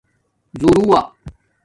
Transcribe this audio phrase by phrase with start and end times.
[0.59, 1.01] زورُوا